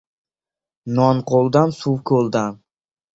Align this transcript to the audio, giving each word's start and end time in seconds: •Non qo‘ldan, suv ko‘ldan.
•Non 0.95 1.19
qo‘ldan, 1.31 1.73
suv 1.81 1.99
ko‘ldan. 2.13 2.57